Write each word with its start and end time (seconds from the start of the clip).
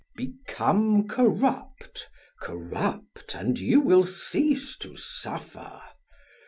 "Become 0.15 1.07
corrupt, 1.07 2.09
corrupt, 2.41 3.35
and 3.35 3.59
you 3.59 3.81
will 3.81 4.03
cease 4.03 4.75
to 4.77 4.95
suffer!" 4.97 5.79